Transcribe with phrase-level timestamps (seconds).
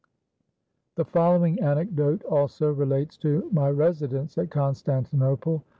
[0.95, 5.63] "The following anecdote also relates to my residence at Constantinople.